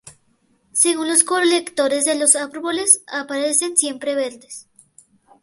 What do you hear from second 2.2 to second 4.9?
árboles aparecen siempre- verdes.